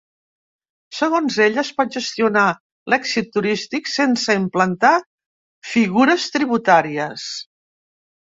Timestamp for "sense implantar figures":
3.97-6.25